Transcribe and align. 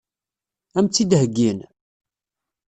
Ad 0.77 0.81
m-tt-id-heggin? 0.83 1.59